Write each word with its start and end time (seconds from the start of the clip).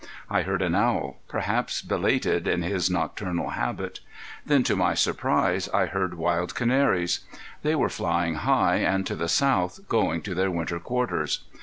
I 0.31 0.41
heard 0.41 0.63
an 0.63 0.73
owl, 0.73 1.19
perhaps 1.27 1.83
belated 1.83 2.47
in 2.47 2.63
his 2.63 2.89
nocturnal 2.89 3.49
habit. 3.51 3.99
Then 4.43 4.63
to 4.63 4.75
my 4.75 4.95
surprise 4.95 5.69
I 5.75 5.85
heard 5.85 6.15
wild 6.15 6.55
canaries. 6.55 7.19
They 7.61 7.75
were 7.75 7.87
flying 7.87 8.33
high, 8.33 8.77
and 8.77 9.05
to 9.05 9.13
the 9.15 9.29
south, 9.29 9.87
going 9.87 10.23
to 10.23 10.33
their 10.33 10.49
winter 10.49 10.79
quarters. 10.79 11.41